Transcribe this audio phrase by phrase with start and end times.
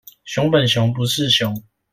[0.23, 1.55] 熊本熊不是熊